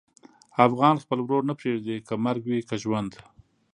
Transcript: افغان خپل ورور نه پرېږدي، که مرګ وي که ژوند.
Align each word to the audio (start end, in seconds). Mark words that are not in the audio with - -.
افغان 0.65 0.95
خپل 1.03 1.19
ورور 1.21 1.41
نه 1.49 1.53
پرېږدي، 1.59 1.97
که 2.07 2.13
مرګ 2.25 2.41
وي 2.47 2.59
که 2.69 2.75
ژوند. 2.83 3.11